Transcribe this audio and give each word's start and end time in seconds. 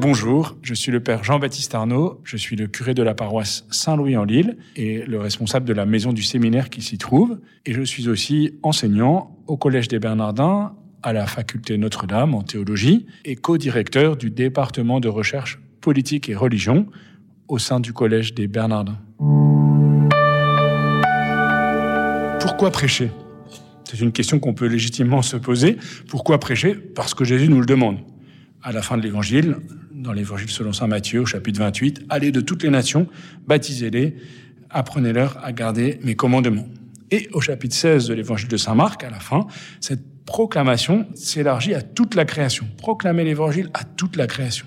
Bonjour, 0.00 0.56
je 0.62 0.74
suis 0.74 0.92
le 0.92 1.00
père 1.00 1.24
Jean-Baptiste 1.24 1.74
Arnaud, 1.74 2.20
je 2.22 2.36
suis 2.36 2.54
le 2.54 2.68
curé 2.68 2.94
de 2.94 3.02
la 3.02 3.14
paroisse 3.14 3.66
Saint-Louis 3.70 4.16
en 4.16 4.22
Lille 4.22 4.56
et 4.76 5.04
le 5.04 5.18
responsable 5.18 5.66
de 5.66 5.72
la 5.72 5.86
maison 5.86 6.12
du 6.12 6.22
séminaire 6.22 6.70
qui 6.70 6.82
s'y 6.82 6.98
trouve. 6.98 7.40
Et 7.66 7.72
je 7.72 7.82
suis 7.82 8.08
aussi 8.08 8.54
enseignant 8.62 9.36
au 9.48 9.56
Collège 9.56 9.88
des 9.88 9.98
Bernardins, 9.98 10.76
à 11.02 11.12
la 11.12 11.26
faculté 11.26 11.76
Notre-Dame 11.78 12.34
en 12.34 12.42
théologie 12.42 13.06
et 13.24 13.34
co-directeur 13.34 14.16
du 14.16 14.30
département 14.30 15.00
de 15.00 15.08
recherche 15.08 15.58
politique 15.80 16.28
et 16.28 16.36
religion 16.36 16.86
au 17.48 17.58
sein 17.58 17.80
du 17.80 17.92
Collège 17.92 18.34
des 18.34 18.46
Bernardins. 18.46 18.98
Pourquoi 22.40 22.70
prêcher? 22.70 23.10
C'est 23.84 24.00
une 24.00 24.12
question 24.12 24.38
qu'on 24.38 24.54
peut 24.54 24.66
légitimement 24.66 25.22
se 25.22 25.36
poser. 25.36 25.76
Pourquoi 26.08 26.38
prêcher? 26.38 26.74
Parce 26.74 27.14
que 27.14 27.24
Jésus 27.24 27.48
nous 27.48 27.60
le 27.60 27.66
demande. 27.66 27.98
À 28.62 28.72
la 28.72 28.82
fin 28.82 28.96
de 28.96 29.02
l'évangile, 29.02 29.56
dans 29.98 30.12
l'évangile 30.12 30.48
selon 30.48 30.72
saint 30.72 30.86
Matthieu, 30.86 31.20
au 31.20 31.26
chapitre 31.26 31.58
28, 31.58 32.06
allez 32.08 32.30
de 32.30 32.40
toutes 32.40 32.62
les 32.62 32.70
nations, 32.70 33.08
baptisez-les, 33.46 34.14
apprenez-leur 34.70 35.44
à 35.44 35.52
garder 35.52 35.98
mes 36.02 36.14
commandements. 36.14 36.68
Et 37.10 37.28
au 37.32 37.40
chapitre 37.40 37.74
16 37.74 38.06
de 38.06 38.14
l'évangile 38.14 38.48
de 38.48 38.56
saint 38.56 38.74
Marc, 38.74 39.02
à 39.02 39.10
la 39.10 39.18
fin, 39.18 39.46
cette 39.80 40.02
proclamation 40.24 41.06
s'élargit 41.14 41.74
à 41.74 41.82
toute 41.82 42.14
la 42.14 42.24
création. 42.24 42.66
Proclamer 42.76 43.24
l'évangile 43.24 43.70
à 43.74 43.82
toute 43.82 44.16
la 44.16 44.26
création. 44.26 44.66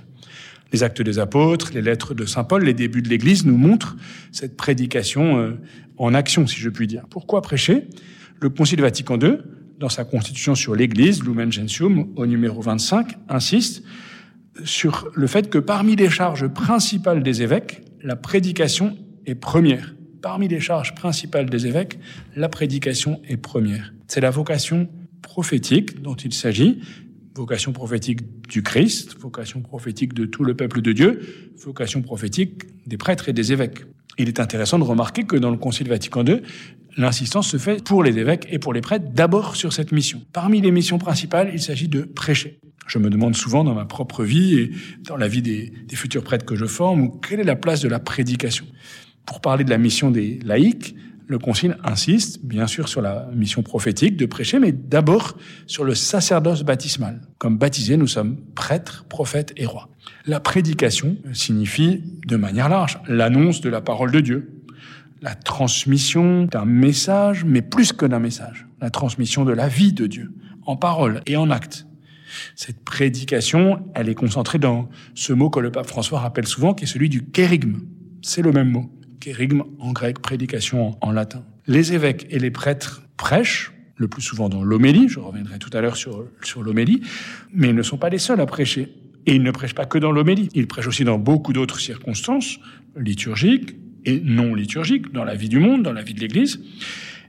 Les 0.74 0.84
actes 0.84 1.02
des 1.02 1.20
apôtres, 1.20 1.72
les 1.74 1.82
lettres 1.82 2.14
de 2.14 2.26
saint 2.26 2.44
Paul, 2.44 2.64
les 2.64 2.74
débuts 2.74 3.02
de 3.02 3.10
l'Église 3.10 3.46
nous 3.46 3.58
montrent 3.58 3.96
cette 4.32 4.58
prédication 4.58 5.38
euh, 5.38 5.52
en 5.98 6.14
action, 6.14 6.48
si 6.48 6.60
je 6.60 6.70
puis 6.70 6.88
dire. 6.88 7.06
Pourquoi 7.10 7.42
prêcher? 7.42 7.88
Le 8.40 8.50
Concile 8.50 8.82
Vatican 8.82 9.20
II, 9.20 9.38
dans 9.80 9.90
sa 9.90 10.04
constitution 10.04 10.56
sur 10.56 10.76
l'Église, 10.76 11.24
Lumen 11.24 11.52
Gentium, 11.52 12.08
au 12.16 12.26
numéro 12.26 12.62
25, 12.62 13.18
insiste 13.30 13.84
sur 14.66 15.10
le 15.16 15.28
fait 15.28 15.50
que 15.50 15.58
parmi 15.58 15.96
les 15.96 16.10
charges 16.10 16.48
principales 16.48 17.24
des 17.24 17.42
évêques, 17.42 17.82
la 18.04 18.16
prédication 18.16 18.98
est 19.26 19.36
première. 19.36 19.96
Parmi 20.22 20.48
les 20.48 20.60
charges 20.60 20.94
principales 20.96 21.50
des 21.50 21.68
évêques, 21.68 22.00
la 22.36 22.50
prédication 22.50 23.22
est 23.28 23.38
première. 23.38 23.94
C'est 24.08 24.22
la 24.22 24.30
vocation 24.30 24.90
prophétique 25.22 26.02
dont 26.02 26.16
il 26.16 26.34
s'agit, 26.34 26.82
vocation 27.36 27.72
prophétique 27.72 28.48
du 28.48 28.62
Christ, 28.64 29.18
vocation 29.20 29.62
prophétique 29.62 30.14
de 30.14 30.26
tout 30.26 30.44
le 30.44 30.56
peuple 30.56 30.82
de 30.82 30.92
Dieu, 30.92 31.22
vocation 31.58 32.02
prophétique 32.02 32.64
des 32.86 32.98
prêtres 32.98 33.30
et 33.30 33.34
des 33.34 33.54
évêques. 33.54 33.86
Il 34.18 34.28
est 34.28 34.40
intéressant 34.40 34.80
de 34.80 34.84
remarquer 34.84 35.24
que 35.24 35.36
dans 35.36 35.52
le 35.52 35.58
Concile 35.58 35.88
Vatican 35.88 36.26
II, 36.26 36.42
l'insistance 36.98 37.48
se 37.48 37.58
fait 37.58 37.84
pour 37.84 38.04
les 38.04 38.18
évêques 38.18 38.48
et 38.52 38.60
pour 38.60 38.74
les 38.74 38.82
prêtres 38.82 39.06
d'abord 39.14 39.56
sur 39.56 39.74
cette 39.74 39.92
mission. 39.92 40.22
Parmi 40.34 40.62
les 40.62 40.72
missions 40.72 40.98
principales, 40.98 41.52
il 41.54 41.62
s'agit 41.62 41.88
de 41.88 42.02
prêcher. 42.02 42.60
Je 42.88 43.00
me 43.00 43.10
demande 43.10 43.36
souvent 43.36 43.64
dans 43.64 43.74
ma 43.74 43.86
propre 43.86 44.24
vie 44.24 44.56
et 44.56 44.72
dans 45.08 45.16
la 45.16 45.28
vie 45.28 45.42
des, 45.42 45.72
des 45.88 45.96
futurs 45.96 46.24
prêtres 46.24 46.46
que 46.46 46.56
je 46.56 46.66
forme, 46.66 47.20
quelle 47.22 47.40
est 47.40 47.46
la 47.46 47.56
place 47.56 47.80
de 47.82 47.88
la 47.88 48.00
prédication? 48.00 48.66
Pour 49.26 49.40
parler 49.40 49.64
de 49.64 49.70
la 49.70 49.78
mission 49.78 50.12
des 50.12 50.40
laïcs, 50.44 50.96
le 51.32 51.40
Concile 51.40 51.78
insiste 51.86 52.44
bien 52.44 52.68
sûr 52.68 52.90
sur 52.90 53.02
la 53.02 53.30
mission 53.34 53.64
prophétique 53.64 54.18
de 54.18 54.26
prêcher, 54.26 54.60
mais 54.60 54.74
d'abord 54.74 55.38
sur 55.66 55.86
le 55.86 55.96
sacerdoce 55.96 56.64
baptismal. 56.64 57.22
Comme 57.38 57.58
baptisés, 57.58 57.96
nous 57.96 58.08
sommes 58.08 58.36
prêtres, 58.54 59.06
prophètes 59.08 59.54
et 59.56 59.66
rois. 59.66 59.90
La 60.26 60.42
prédication 60.42 61.16
signifie, 61.32 62.04
de 62.28 62.36
manière 62.36 62.68
large, 62.68 63.00
l'annonce 63.08 63.62
de 63.62 63.70
la 63.70 63.80
parole 63.80 64.12
de 64.12 64.20
Dieu, 64.20 64.62
la 65.22 65.34
transmission 65.34 66.46
d'un 66.46 66.66
message, 66.66 67.46
mais 67.46 67.62
plus 67.62 67.94
que 67.94 68.06
d'un 68.06 68.20
message, 68.20 68.68
la 68.82 68.90
transmission 68.90 69.46
de 69.46 69.54
la 69.54 69.70
vie 69.70 69.94
de 69.94 70.08
Dieu, 70.08 70.34
en 70.66 70.76
parole 70.76 71.22
et 71.28 71.38
en 71.38 71.50
acte. 71.50 71.88
Cette 72.56 72.84
prédication, 72.84 73.86
elle 73.96 74.10
est 74.10 74.16
concentrée 74.16 74.60
dans 74.60 74.90
ce 75.16 75.32
mot 75.32 75.50
que 75.50 75.62
le 75.62 75.72
pape 75.72 75.88
François 75.88 76.20
rappelle 76.20 76.48
souvent, 76.48 76.74
qui 76.74 76.84
est 76.84 76.88
celui 76.88 77.08
du 77.08 77.24
kérigme. 77.24 77.80
C'est 78.22 78.42
le 78.42 78.52
même 78.52 78.70
mot 78.70 78.92
kérigme 79.22 79.64
en 79.80 79.94
grec, 79.94 80.20
prédication 80.20 80.98
en, 81.00 81.12
latin. 81.12 81.46
Les 81.68 81.94
évêques 81.94 82.28
et 82.30 82.40
les 82.40 82.52
prêtres 82.52 83.04
prêchent, 83.16 83.72
le 83.96 84.08
plus 84.10 84.22
souvent 84.22 84.50
dans 84.50 84.64
l'homélie, 84.64 85.08
je 85.08 85.20
reviendrai 85.20 85.60
tout 85.60 85.70
à 85.74 85.80
l'heure 85.80 85.96
sur, 85.96 86.26
sur 86.42 86.64
l'homélie, 86.64 87.02
mais 87.54 87.70
ils 87.70 87.76
ne 87.76 87.84
sont 87.84 87.98
pas 87.98 88.10
les 88.10 88.18
seuls 88.18 88.42
à 88.42 88.46
prêcher. 88.46 88.92
Et 89.28 89.36
ils 89.36 89.44
ne 89.44 89.52
prêchent 89.52 89.76
pas 89.76 89.86
que 89.86 90.00
dans 90.00 90.12
l'homélie, 90.12 90.50
ils 90.56 90.68
prêchent 90.68 90.88
aussi 90.88 91.04
dans 91.04 91.20
beaucoup 91.20 91.54
d'autres 91.54 91.80
circonstances, 91.80 92.60
liturgiques 92.98 93.76
et 94.04 94.20
non 94.20 94.56
liturgiques, 94.56 95.14
dans 95.14 95.24
la 95.24 95.36
vie 95.36 95.50
du 95.50 95.60
monde, 95.60 95.84
dans 95.84 95.94
la 95.94 96.02
vie 96.02 96.16
de 96.16 96.20
l'Église. 96.20 96.60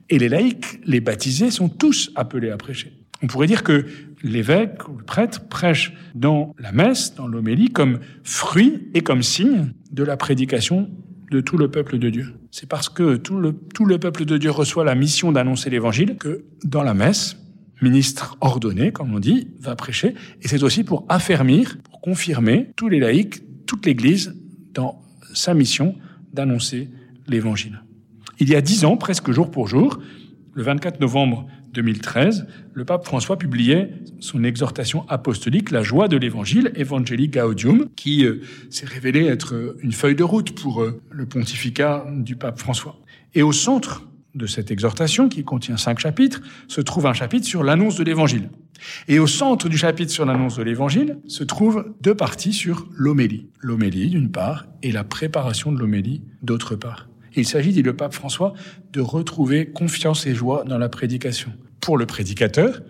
Et 0.09 0.19
les 0.19 0.31
laïcs, 0.31 0.81
les 0.87 1.01
baptisés, 1.01 1.51
sont 1.51 1.69
tous 1.69 2.11
appelés 2.17 2.51
à 2.51 2.57
prêcher. 2.57 2.93
On 3.23 3.27
pourrait 3.27 3.47
dire 3.47 3.63
que 3.63 3.87
l'évêque 4.23 4.89
ou 4.89 4.97
le 4.97 5.05
prêtre 5.05 5.47
prêche 5.49 5.93
dans 6.15 6.55
la 6.59 6.73
messe, 6.73 7.15
dans 7.15 7.29
l'homélie, 7.29 7.69
comme 7.69 8.01
fruit 8.25 8.89
et 8.95 9.03
comme 9.03 9.23
signe 9.23 9.73
de 9.93 10.03
la 10.03 10.17
prédication 10.17 10.91
de 11.33 11.41
tout 11.41 11.57
le 11.57 11.69
peuple 11.69 11.99
de 11.99 12.11
Dieu. 12.11 12.35
C'est 12.51 12.69
parce 12.69 12.91
que 12.91 13.17
tout 13.17 13.39
le, 13.39 13.55
tout 13.75 13.87
le 13.87 13.99
peuple 13.99 14.27
de 14.27 14.37
Dieu 14.37 14.51
reçoit 14.51 14.85
la 14.85 14.95
mission 14.95 15.33
d'annoncer 15.33 15.71
l'évangile 15.71 16.17
que 16.19 16.45
dans 16.63 16.83
la 16.83 16.93
messe, 16.93 17.39
ministre 17.81 18.37
ordonné, 18.43 18.93
comme 18.93 19.15
on 19.15 19.19
dit, 19.19 19.49
va 19.59 19.75
prêcher. 19.75 20.15
Et 20.43 20.49
c'est 20.49 20.63
aussi 20.63 20.85
pour 20.85 21.07
affermir, 21.09 21.79
pour 21.85 22.03
confirmer 22.03 22.71
tous 22.77 22.89
les 22.89 23.01
laïcs, 23.01 23.43
toute 23.67 23.87
l'Église 23.87 24.37
dans 24.75 25.03
sa 25.33 25.55
mission 25.55 25.97
d'annoncer 26.35 26.91
l'évangile. 27.27 27.83
Il 28.39 28.51
y 28.51 28.55
a 28.55 28.61
dix 28.61 28.85
ans, 28.85 28.99
presque 28.99 29.31
jour 29.31 29.51
pour 29.51 29.69
jour, 29.69 29.99
le 30.53 30.63
24 30.63 31.01
novembre 31.01 31.47
2013, 31.73 32.47
le 32.75 32.85
pape 32.85 33.05
François 33.05 33.39
publiait 33.39 33.91
son 34.21 34.45
exhortation 34.45 35.09
apostolique 35.09 35.71
La 35.71 35.83
joie 35.83 36.09
de 36.09 36.17
l'évangile, 36.17 36.73
Evangelii 36.75 37.29
Gaudium, 37.29 37.89
qui 37.97 38.25
euh, 38.25 38.43
s'est 38.71 38.87
révélé 38.87 39.27
être 39.27 39.77
une 39.81 39.93
feuille 39.93 40.15
de 40.15 40.25
route 40.25 40.53
pour 40.53 40.83
euh, 40.83 41.01
le 41.11 41.27
pontificat 41.27 42.07
du 42.11 42.37
pape 42.37 42.59
François. 42.59 42.97
Et 43.35 43.43
au 43.43 43.53
centre 43.53 44.07
de 44.35 44.47
cette 44.47 44.71
exhortation, 44.71 45.29
qui 45.29 45.45
contient 45.45 45.77
cinq 45.77 45.99
chapitres, 45.99 46.41
se 46.69 46.81
trouve 46.81 47.07
un 47.07 47.13
chapitre 47.13 47.47
sur 47.47 47.63
l'annonce 47.63 47.97
de 47.97 48.05
l'évangile. 48.05 48.49
Et 49.09 49.19
au 49.19 49.27
centre 49.27 49.69
du 49.69 49.77
chapitre 49.77 50.11
sur 50.11 50.25
l'annonce 50.25 50.57
de 50.57 50.63
l'évangile 50.63 51.19
se 51.27 51.45
trouvent 51.45 51.95
deux 52.01 52.15
parties 52.15 52.53
sur 52.53 52.89
l'homélie. 52.97 53.49
L'homélie, 53.61 54.11
d'une 54.11 54.31
part, 54.31 54.67
et 54.83 54.93
la 54.93 55.05
préparation 55.05 55.73
de 55.73 55.79
l'homélie, 55.79 56.23
d'autre 56.43 56.77
part. 56.77 57.09
Il 57.37 57.47
s'agit, 57.47 57.73
dit 57.73 57.83
le 57.83 57.97
pape 57.97 58.15
François, 58.15 58.55
de 58.93 59.01
retrouver 59.01 59.67
confiance 59.67 60.27
et 60.27 60.35
joie 60.35 60.65
dans 60.65 60.79
la 60.79 60.89
prédication, 60.89 61.53
pour 61.81 61.97
le 61.97 62.07
prédicateur 62.07 62.83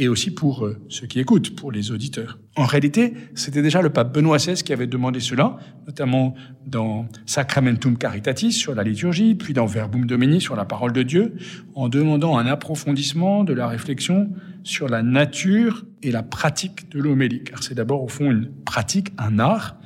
et 0.00 0.08
aussi 0.08 0.30
pour 0.30 0.64
euh, 0.64 0.78
ceux 0.88 1.06
qui 1.06 1.20
écoutent, 1.20 1.54
pour 1.54 1.70
les 1.70 1.90
auditeurs. 1.90 2.38
En 2.56 2.64
réalité, 2.64 3.12
c'était 3.34 3.60
déjà 3.60 3.82
le 3.82 3.90
pape 3.90 4.14
Benoît 4.14 4.38
XVI 4.38 4.54
qui 4.54 4.72
avait 4.72 4.86
demandé 4.86 5.20
cela, 5.20 5.58
notamment 5.86 6.34
dans 6.66 7.06
Sacramentum 7.26 7.98
Caritatis 7.98 8.52
sur 8.52 8.74
la 8.74 8.82
liturgie, 8.82 9.34
puis 9.34 9.52
dans 9.52 9.66
Verbum 9.66 10.06
Domini 10.06 10.40
sur 10.40 10.56
la 10.56 10.64
parole 10.64 10.94
de 10.94 11.02
Dieu, 11.02 11.34
en 11.74 11.90
demandant 11.90 12.38
un 12.38 12.46
approfondissement 12.46 13.44
de 13.44 13.52
la 13.52 13.68
réflexion 13.68 14.30
sur 14.64 14.88
la 14.88 15.02
nature 15.02 15.84
et 16.02 16.10
la 16.10 16.22
pratique 16.22 16.90
de 16.90 16.98
l'homélie, 16.98 17.44
car 17.44 17.62
c'est 17.62 17.74
d'abord 17.74 18.02
au 18.02 18.08
fond 18.08 18.30
une 18.30 18.50
pratique, 18.64 19.08
un 19.18 19.38
art, 19.38 19.76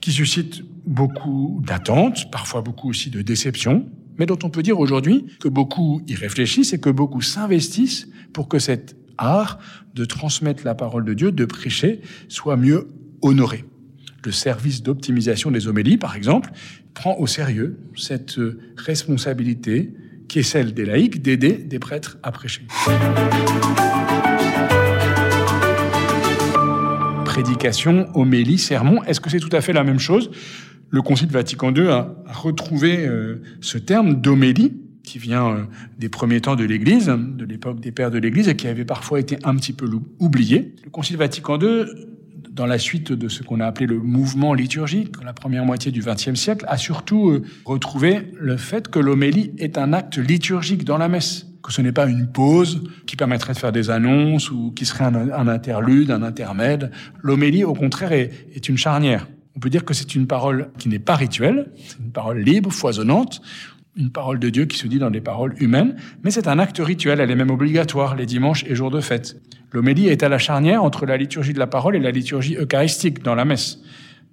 qui 0.00 0.12
suscite 0.12 0.62
beaucoup 0.86 1.62
d'attentes, 1.66 2.30
parfois 2.30 2.62
beaucoup 2.62 2.88
aussi 2.88 3.10
de 3.10 3.22
déceptions, 3.22 3.86
mais 4.18 4.26
dont 4.26 4.38
on 4.42 4.50
peut 4.50 4.62
dire 4.62 4.78
aujourd'hui 4.78 5.26
que 5.40 5.48
beaucoup 5.48 6.02
y 6.06 6.14
réfléchissent 6.14 6.72
et 6.72 6.80
que 6.80 6.90
beaucoup 6.90 7.20
s'investissent 7.20 8.08
pour 8.32 8.48
que 8.48 8.58
cet 8.58 8.96
art 9.16 9.58
de 9.94 10.04
transmettre 10.04 10.64
la 10.64 10.74
parole 10.74 11.04
de 11.04 11.14
Dieu, 11.14 11.32
de 11.32 11.44
prêcher, 11.44 12.00
soit 12.28 12.56
mieux 12.56 12.88
honoré. 13.22 13.64
Le 14.24 14.32
service 14.32 14.82
d'optimisation 14.82 15.50
des 15.50 15.68
homélies, 15.68 15.96
par 15.96 16.16
exemple, 16.16 16.50
prend 16.94 17.16
au 17.18 17.26
sérieux 17.26 17.78
cette 17.96 18.38
responsabilité 18.76 19.94
qui 20.28 20.40
est 20.40 20.42
celle 20.42 20.74
des 20.74 20.84
laïcs 20.84 21.22
d'aider 21.22 21.52
des 21.52 21.78
prêtres 21.78 22.18
à 22.22 22.32
prêcher 22.32 22.66
prédication, 27.42 28.08
homélie, 28.14 28.58
sermon. 28.58 29.00
Est-ce 29.04 29.20
que 29.20 29.30
c'est 29.30 29.38
tout 29.38 29.54
à 29.54 29.60
fait 29.60 29.72
la 29.72 29.84
même 29.84 30.00
chose? 30.00 30.28
Le 30.90 31.02
Concile 31.02 31.28
Vatican 31.28 31.72
II 31.72 31.86
a 31.86 32.12
retrouvé 32.26 33.06
euh, 33.06 33.40
ce 33.60 33.78
terme 33.78 34.20
d'homélie 34.20 34.72
qui 35.04 35.20
vient 35.20 35.46
euh, 35.46 35.62
des 36.00 36.08
premiers 36.08 36.40
temps 36.40 36.56
de 36.56 36.64
l'Église, 36.64 37.06
de 37.06 37.44
l'époque 37.44 37.78
des 37.78 37.92
pères 37.92 38.10
de 38.10 38.18
l'Église, 38.18 38.48
et 38.48 38.56
qui 38.56 38.66
avait 38.66 38.84
parfois 38.84 39.20
été 39.20 39.38
un 39.44 39.54
petit 39.54 39.72
peu 39.72 39.88
oublié. 40.18 40.74
Le 40.84 40.90
Concile 40.90 41.16
Vatican 41.16 41.60
II, 41.60 41.84
dans 42.50 42.66
la 42.66 42.76
suite 42.76 43.12
de 43.12 43.28
ce 43.28 43.44
qu'on 43.44 43.60
a 43.60 43.66
appelé 43.66 43.86
le 43.86 44.00
mouvement 44.00 44.52
liturgique, 44.52 45.14
la 45.24 45.32
première 45.32 45.64
moitié 45.64 45.92
du 45.92 46.00
XXe 46.00 46.34
siècle, 46.34 46.64
a 46.66 46.76
surtout 46.76 47.28
euh, 47.28 47.44
retrouvé 47.64 48.32
le 48.36 48.56
fait 48.56 48.88
que 48.88 48.98
l'homélie 48.98 49.52
est 49.58 49.78
un 49.78 49.92
acte 49.92 50.18
liturgique 50.18 50.82
dans 50.82 50.98
la 50.98 51.08
messe 51.08 51.47
ce 51.72 51.82
n'est 51.82 51.92
pas 51.92 52.06
une 52.06 52.26
pause 52.30 52.82
qui 53.06 53.16
permettrait 53.16 53.52
de 53.52 53.58
faire 53.58 53.72
des 53.72 53.90
annonces 53.90 54.50
ou 54.50 54.72
qui 54.72 54.86
serait 54.86 55.04
un, 55.04 55.48
interlude, 55.48 56.10
un 56.10 56.22
intermède. 56.22 56.90
L'homélie, 57.22 57.64
au 57.64 57.74
contraire, 57.74 58.12
est, 58.12 58.30
est, 58.54 58.68
une 58.68 58.78
charnière. 58.78 59.26
On 59.56 59.60
peut 59.60 59.70
dire 59.70 59.84
que 59.84 59.94
c'est 59.94 60.14
une 60.14 60.26
parole 60.26 60.70
qui 60.78 60.88
n'est 60.88 60.98
pas 60.98 61.16
rituelle, 61.16 61.70
c'est 61.76 61.98
une 61.98 62.12
parole 62.12 62.38
libre, 62.38 62.70
foisonnante, 62.72 63.40
une 63.96 64.10
parole 64.10 64.38
de 64.38 64.48
Dieu 64.48 64.66
qui 64.66 64.78
se 64.78 64.86
dit 64.86 64.98
dans 64.98 65.10
des 65.10 65.20
paroles 65.20 65.54
humaines, 65.58 65.96
mais 66.22 66.30
c'est 66.30 66.46
un 66.46 66.58
acte 66.58 66.78
rituel, 66.78 67.20
elle 67.20 67.30
est 67.30 67.36
même 67.36 67.50
obligatoire 67.50 68.14
les 68.14 68.26
dimanches 68.26 68.64
et 68.64 68.74
jours 68.74 68.90
de 68.90 69.00
fête. 69.00 69.36
L'homélie 69.72 70.08
est 70.08 70.22
à 70.22 70.28
la 70.28 70.38
charnière 70.38 70.82
entre 70.82 71.04
la 71.04 71.16
liturgie 71.16 71.52
de 71.52 71.58
la 71.58 71.66
parole 71.66 71.96
et 71.96 71.98
la 71.98 72.12
liturgie 72.12 72.56
eucharistique 72.56 73.22
dans 73.22 73.34
la 73.34 73.44
messe, 73.44 73.80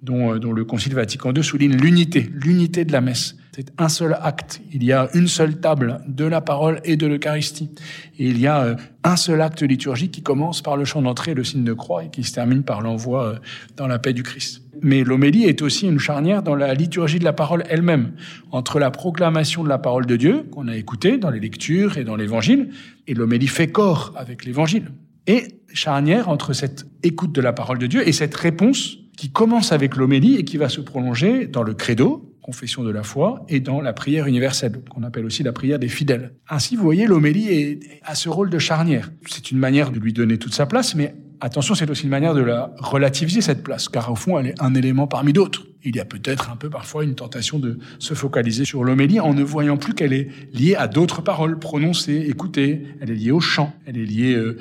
dont, 0.02 0.34
euh, 0.34 0.38
dont 0.38 0.52
le 0.52 0.64
Concile 0.64 0.94
Vatican 0.94 1.32
II 1.32 1.42
souligne 1.42 1.76
l'unité, 1.76 2.28
l'unité 2.32 2.84
de 2.84 2.92
la 2.92 3.00
messe. 3.00 3.36
C'est 3.56 3.72
un 3.78 3.88
seul 3.88 4.18
acte. 4.20 4.60
Il 4.70 4.84
y 4.84 4.92
a 4.92 5.08
une 5.14 5.28
seule 5.28 5.58
table 5.58 6.00
de 6.06 6.26
la 6.26 6.42
parole 6.42 6.80
et 6.84 6.96
de 6.96 7.06
l'Eucharistie. 7.06 7.70
Et 8.18 8.28
il 8.28 8.38
y 8.38 8.46
a 8.46 8.62
euh, 8.62 8.76
un 9.02 9.16
seul 9.16 9.40
acte 9.40 9.62
liturgique 9.62 10.12
qui 10.12 10.22
commence 10.22 10.60
par 10.60 10.76
le 10.76 10.84
chant 10.84 11.00
d'entrée, 11.00 11.32
le 11.32 11.42
signe 11.42 11.64
de 11.64 11.72
croix, 11.72 12.04
et 12.04 12.10
qui 12.10 12.22
se 12.22 12.34
termine 12.34 12.64
par 12.64 12.82
l'envoi 12.82 13.24
euh, 13.24 13.36
dans 13.76 13.86
la 13.86 13.98
paix 13.98 14.12
du 14.12 14.22
Christ. 14.22 14.62
Mais 14.82 15.04
l'homélie 15.04 15.44
est 15.44 15.62
aussi 15.62 15.86
une 15.86 15.98
charnière 15.98 16.42
dans 16.42 16.54
la 16.54 16.74
liturgie 16.74 17.18
de 17.18 17.24
la 17.24 17.32
parole 17.32 17.64
elle-même, 17.70 18.12
entre 18.50 18.78
la 18.78 18.90
proclamation 18.90 19.64
de 19.64 19.70
la 19.70 19.78
parole 19.78 20.04
de 20.04 20.16
Dieu, 20.16 20.42
qu'on 20.52 20.68
a 20.68 20.76
écoutée 20.76 21.16
dans 21.16 21.30
les 21.30 21.40
lectures 21.40 21.96
et 21.96 22.04
dans 22.04 22.16
l'évangile, 22.16 22.68
et 23.06 23.14
l'homélie 23.14 23.48
fait 23.48 23.68
corps 23.68 24.12
avec 24.16 24.44
l'évangile. 24.44 24.90
Et 25.26 25.62
charnière 25.72 26.28
entre 26.28 26.52
cette 26.52 26.86
écoute 27.02 27.32
de 27.32 27.40
la 27.40 27.52
parole 27.52 27.78
de 27.78 27.86
Dieu 27.86 28.06
et 28.06 28.12
cette 28.12 28.34
réponse 28.34 28.98
qui 29.16 29.30
commence 29.30 29.72
avec 29.72 29.96
l'homélie 29.96 30.36
et 30.36 30.44
qui 30.44 30.56
va 30.56 30.68
se 30.68 30.80
prolonger 30.80 31.46
dans 31.46 31.62
le 31.62 31.74
credo, 31.74 32.32
confession 32.42 32.84
de 32.84 32.90
la 32.90 33.02
foi, 33.02 33.44
et 33.48 33.58
dans 33.58 33.80
la 33.80 33.92
prière 33.92 34.26
universelle, 34.26 34.80
qu'on 34.88 35.02
appelle 35.02 35.24
aussi 35.24 35.42
la 35.42 35.52
prière 35.52 35.78
des 35.78 35.88
fidèles. 35.88 36.34
Ainsi, 36.48 36.76
vous 36.76 36.82
voyez, 36.82 37.06
l'homélie 37.06 37.80
a 38.04 38.14
ce 38.14 38.28
rôle 38.28 38.50
de 38.50 38.58
charnière. 38.58 39.10
C'est 39.26 39.50
une 39.50 39.58
manière 39.58 39.90
de 39.90 39.98
lui 39.98 40.12
donner 40.12 40.38
toute 40.38 40.54
sa 40.54 40.66
place, 40.66 40.94
mais 40.94 41.14
attention, 41.40 41.74
c'est 41.74 41.90
aussi 41.90 42.04
une 42.04 42.10
manière 42.10 42.34
de 42.34 42.42
la 42.42 42.72
relativiser, 42.78 43.40
cette 43.40 43.64
place, 43.64 43.88
car 43.88 44.12
au 44.12 44.14
fond, 44.14 44.38
elle 44.38 44.48
est 44.48 44.62
un 44.62 44.74
élément 44.74 45.08
parmi 45.08 45.32
d'autres. 45.32 45.66
Il 45.82 45.96
y 45.96 46.00
a 46.00 46.04
peut-être 46.04 46.50
un 46.50 46.56
peu 46.56 46.70
parfois 46.70 47.04
une 47.04 47.14
tentation 47.14 47.58
de 47.58 47.78
se 47.98 48.14
focaliser 48.14 48.64
sur 48.64 48.84
l'homélie 48.84 49.20
en 49.20 49.34
ne 49.34 49.42
voyant 49.42 49.76
plus 49.76 49.94
qu'elle 49.94 50.12
est 50.12 50.28
liée 50.52 50.74
à 50.74 50.88
d'autres 50.88 51.22
paroles 51.22 51.58
prononcées, 51.58 52.26
écoutées, 52.28 52.82
elle 53.00 53.10
est 53.10 53.14
liée 53.14 53.30
au 53.30 53.40
chant, 53.40 53.72
elle 53.86 53.96
est 53.96 54.04
liée 54.04 54.34
euh, 54.34 54.56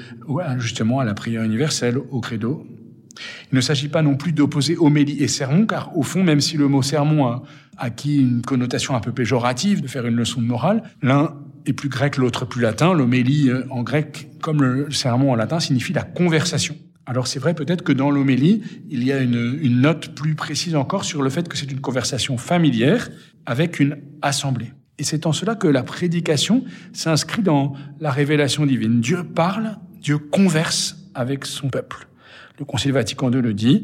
justement 0.59 0.99
à 0.99 1.05
la 1.05 1.13
prière 1.13 1.43
universelle, 1.43 1.97
au 1.97 2.19
credo, 2.19 2.65
il 3.51 3.56
ne 3.56 3.62
s'agit 3.62 3.88
pas 3.88 4.01
non 4.01 4.15
plus 4.15 4.31
d'opposer 4.31 4.77
homélie 4.77 5.23
et 5.23 5.27
sermon, 5.27 5.65
car 5.65 5.97
au 5.97 6.03
fond, 6.03 6.23
même 6.23 6.41
si 6.41 6.57
le 6.57 6.67
mot 6.67 6.81
sermon 6.81 7.27
a 7.27 7.44
acquis 7.77 8.17
une 8.17 8.41
connotation 8.41 8.95
un 8.95 9.00
peu 9.00 9.12
péjorative, 9.12 9.81
de 9.81 9.88
faire 9.88 10.06
une 10.06 10.15
leçon 10.15 10.41
de 10.41 10.47
morale, 10.47 10.83
l'un 11.01 11.35
est 11.65 11.73
plus 11.73 11.89
grec, 11.89 12.17
l'autre 12.17 12.45
plus 12.45 12.62
latin. 12.62 12.94
L'homélie 12.94 13.50
euh, 13.50 13.65
en 13.69 13.83
grec, 13.83 14.29
comme 14.41 14.62
le 14.62 14.91
sermon 14.91 15.31
en 15.31 15.35
latin, 15.35 15.59
signifie 15.59 15.94
la 15.94 16.03
conversation. 16.03 16.75
Alors 17.07 17.27
c'est 17.27 17.39
vrai 17.39 17.53
peut-être 17.53 17.83
que 17.83 17.91
dans 17.91 18.09
l'homélie, 18.09 18.63
il 18.89 19.03
y 19.03 19.12
a 19.12 19.19
une, 19.19 19.59
une 19.62 19.81
note 19.81 20.15
plus 20.15 20.35
précise 20.35 20.75
encore 20.75 21.06
sur 21.06 21.21
le 21.21 21.29
fait 21.29 21.47
que 21.47 21.57
c'est 21.57 21.71
une 21.71 21.81
conversation 21.81 22.38
familière 22.38 23.09
avec 23.45 23.79
une 23.79 23.97
assemblée. 24.21 24.71
Et 24.97 25.03
c'est 25.03 25.25
en 25.25 25.33
cela 25.33 25.56
que 25.56 25.67
la 25.67 25.83
prédication 25.83 26.63
s'inscrit 26.94 27.41
dans 27.41 27.73
la 28.00 28.12
révélation 28.12 28.65
divine. 28.65 29.01
Dieu 29.01 29.23
parle, 29.23 29.77
Dieu 30.00 30.17
converse 30.17 30.97
avec 31.13 31.45
son 31.45 31.69
peuple. 31.69 32.07
Le 32.57 32.65
Concile 32.65 32.93
Vatican 32.93 33.31
II 33.31 33.41
le 33.41 33.53
dit, 33.53 33.83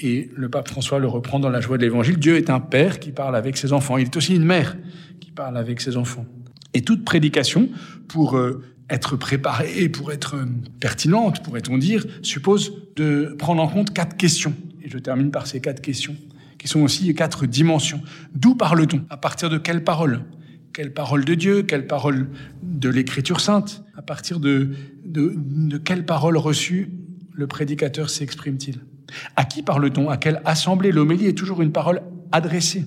et 0.00 0.30
le 0.34 0.48
pape 0.48 0.68
François 0.68 0.98
le 0.98 1.08
reprend 1.08 1.40
dans 1.40 1.50
la 1.50 1.60
joie 1.60 1.76
de 1.76 1.82
l'Évangile. 1.82 2.18
Dieu 2.18 2.36
est 2.36 2.50
un 2.50 2.60
père 2.60 3.00
qui 3.00 3.10
parle 3.10 3.36
avec 3.36 3.56
ses 3.56 3.72
enfants. 3.72 3.98
Il 3.98 4.06
est 4.06 4.16
aussi 4.16 4.34
une 4.34 4.44
mère 4.44 4.76
qui 5.20 5.30
parle 5.30 5.56
avec 5.56 5.80
ses 5.80 5.96
enfants. 5.96 6.26
Et 6.74 6.82
toute 6.82 7.04
prédication, 7.04 7.68
pour 8.06 8.36
euh, 8.36 8.62
être 8.90 9.16
préparée 9.16 9.88
pour 9.88 10.12
être 10.12 10.36
euh, 10.36 10.46
pertinente, 10.80 11.42
pourrait-on 11.42 11.78
dire, 11.78 12.06
suppose 12.22 12.72
de 12.96 13.34
prendre 13.38 13.62
en 13.62 13.68
compte 13.68 13.92
quatre 13.92 14.16
questions. 14.16 14.54
Et 14.82 14.88
je 14.88 14.98
termine 14.98 15.30
par 15.30 15.46
ces 15.46 15.60
quatre 15.60 15.80
questions, 15.80 16.16
qui 16.58 16.68
sont 16.68 16.80
aussi 16.80 17.14
quatre 17.14 17.46
dimensions. 17.46 18.00
D'où 18.34 18.54
parle-t-on? 18.54 19.04
À 19.10 19.16
partir 19.16 19.50
de 19.50 19.58
quelle 19.58 19.84
parole 19.84 20.24
Quelle 20.72 20.92
parole 20.92 21.24
de 21.24 21.34
Dieu? 21.34 21.62
Quelle 21.62 21.86
parole 21.86 22.28
de 22.62 22.88
l'Écriture 22.88 23.40
sainte? 23.40 23.84
À 23.96 24.02
partir 24.02 24.40
de, 24.40 24.70
de, 25.04 25.34
de 25.36 25.78
quelle 25.78 26.06
parole 26.06 26.36
reçue 26.36 26.90
le 27.38 27.46
prédicateur 27.46 28.10
s'exprime-t-il? 28.10 28.80
À 29.36 29.44
qui 29.44 29.62
parle-t-on? 29.62 30.10
À 30.10 30.16
quelle 30.16 30.42
assemblée? 30.44 30.90
L'homélie 30.90 31.26
est 31.26 31.38
toujours 31.38 31.62
une 31.62 31.70
parole 31.70 32.02
adressée. 32.32 32.84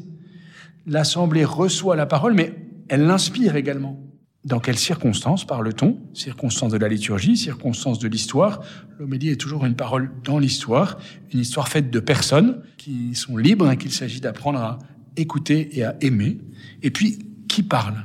L'assemblée 0.86 1.46
reçoit 1.46 1.96
la 1.96 2.06
parole, 2.06 2.34
mais 2.34 2.54
elle 2.90 3.04
l'inspire 3.04 3.56
également. 3.56 3.98
Dans 4.44 4.60
quelles 4.60 4.78
circonstances 4.78 5.48
parle-t-on? 5.48 5.98
Circonstances 6.14 6.74
de 6.74 6.78
la 6.78 6.90
liturgie, 6.90 7.38
circonstances 7.38 8.00
de 8.00 8.10
l'histoire. 8.10 8.60
L'homélie 9.00 9.30
est 9.30 9.40
toujours 9.40 9.66
une 9.66 9.76
parole 9.76 10.12
dans 10.26 10.38
l'histoire, 10.38 10.98
une 11.32 11.40
histoire 11.40 11.70
faite 11.70 11.90
de 11.90 12.00
personnes 12.02 12.62
qui 12.78 13.16
sont 13.16 13.38
libres 13.38 13.72
et 13.72 13.78
qu'il 13.78 13.94
s'agit 13.94 14.20
d'apprendre 14.20 14.60
à 14.60 14.80
écouter 15.16 15.78
et 15.78 15.86
à 15.86 15.96
aimer. 16.02 16.40
Et 16.84 16.92
puis, 16.92 17.20
qui 17.48 17.64
parle? 17.64 18.04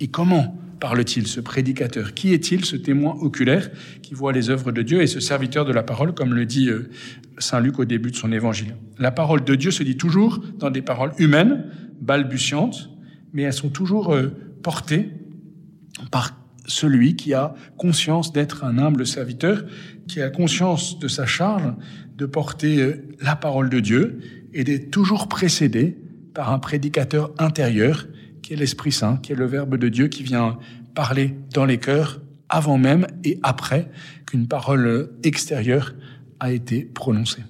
Et 0.00 0.08
comment 0.08 0.58
parle-t-il, 0.84 1.26
ce 1.26 1.40
prédicateur? 1.40 2.12
Qui 2.12 2.34
est-il, 2.34 2.66
ce 2.66 2.76
témoin 2.76 3.14
oculaire 3.22 3.70
qui 4.02 4.12
voit 4.12 4.34
les 4.34 4.50
œuvres 4.50 4.70
de 4.70 4.82
Dieu 4.82 5.00
et 5.00 5.06
ce 5.06 5.18
serviteur 5.18 5.64
de 5.64 5.72
la 5.72 5.82
parole, 5.82 6.12
comme 6.12 6.34
le 6.34 6.44
dit 6.44 6.68
euh, 6.68 6.90
Saint 7.38 7.60
Luc 7.60 7.78
au 7.78 7.86
début 7.86 8.10
de 8.10 8.16
son 8.16 8.30
évangile? 8.32 8.76
La 8.98 9.10
parole 9.10 9.44
de 9.44 9.54
Dieu 9.54 9.70
se 9.70 9.82
dit 9.82 9.96
toujours 9.96 10.44
dans 10.58 10.68
des 10.68 10.82
paroles 10.82 11.12
humaines, 11.18 11.64
balbutiantes, 12.02 12.90
mais 13.32 13.44
elles 13.44 13.54
sont 13.54 13.70
toujours 13.70 14.12
euh, 14.12 14.28
portées 14.62 15.08
par 16.10 16.38
celui 16.66 17.16
qui 17.16 17.32
a 17.32 17.54
conscience 17.78 18.34
d'être 18.34 18.62
un 18.62 18.76
humble 18.76 19.06
serviteur, 19.06 19.64
qui 20.06 20.20
a 20.20 20.28
conscience 20.28 20.98
de 20.98 21.08
sa 21.08 21.24
charge 21.24 21.72
de 22.14 22.26
porter 22.26 22.82
euh, 22.82 23.08
la 23.22 23.36
parole 23.36 23.70
de 23.70 23.80
Dieu 23.80 24.18
et 24.52 24.64
d'être 24.64 24.90
toujours 24.90 25.28
précédé 25.28 25.96
par 26.34 26.52
un 26.52 26.58
prédicateur 26.58 27.32
intérieur 27.38 28.06
qui 28.44 28.52
est 28.52 28.56
l'Esprit 28.56 28.92
Saint, 28.92 29.16
qui 29.16 29.32
est 29.32 29.36
le 29.36 29.46
Verbe 29.46 29.78
de 29.78 29.88
Dieu 29.88 30.08
qui 30.08 30.22
vient 30.22 30.58
parler 30.94 31.34
dans 31.54 31.64
les 31.64 31.78
cœurs 31.78 32.20
avant 32.50 32.76
même 32.76 33.06
et 33.24 33.40
après 33.42 33.90
qu'une 34.26 34.46
parole 34.46 35.10
extérieure 35.22 35.94
a 36.40 36.52
été 36.52 36.82
prononcée. 36.82 37.42